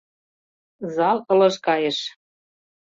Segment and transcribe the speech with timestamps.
[0.95, 1.97] Зал ылыж кайыш.